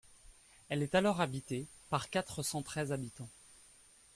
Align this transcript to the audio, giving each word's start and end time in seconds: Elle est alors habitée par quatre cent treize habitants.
Elle 0.69 0.81
est 0.81 0.95
alors 0.95 1.21
habitée 1.21 1.67
par 1.91 2.09
quatre 2.09 2.41
cent 2.41 2.63
treize 2.63 2.91
habitants. 2.91 3.29